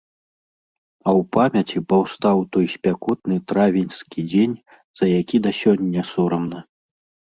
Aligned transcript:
А 1.07 1.11
ў 1.19 1.21
памяці 1.37 1.81
паўстаў 1.91 2.37
той 2.57 2.65
спякотны 2.75 3.35
травеньскі 3.53 4.19
дзень, 4.33 4.57
за 5.03 5.11
які 5.19 5.37
да 5.49 5.53
сёння 5.63 6.01
сорамна. 6.15 6.59